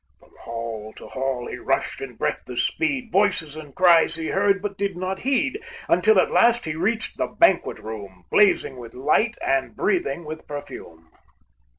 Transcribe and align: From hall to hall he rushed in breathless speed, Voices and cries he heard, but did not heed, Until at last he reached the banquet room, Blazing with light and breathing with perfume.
From 0.19 0.33
hall 0.39 0.93
to 0.93 1.05
hall 1.09 1.47
he 1.47 1.57
rushed 1.57 2.01
in 2.01 2.15
breathless 2.15 2.63
speed, 2.63 3.11
Voices 3.11 3.55
and 3.55 3.75
cries 3.75 4.15
he 4.15 4.29
heard, 4.29 4.59
but 4.59 4.75
did 4.75 4.97
not 4.97 5.19
heed, 5.19 5.61
Until 5.87 6.17
at 6.19 6.31
last 6.31 6.65
he 6.65 6.73
reached 6.75 7.17
the 7.17 7.27
banquet 7.27 7.77
room, 7.77 8.23
Blazing 8.31 8.77
with 8.77 8.95
light 8.95 9.37
and 9.45 9.75
breathing 9.75 10.25
with 10.25 10.47
perfume. 10.47 11.11